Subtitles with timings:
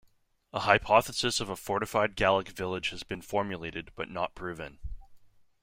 [0.51, 4.79] A hypothesis of a fortified Gallic village has been formulated, but not proven.